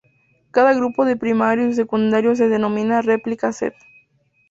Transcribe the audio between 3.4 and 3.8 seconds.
set.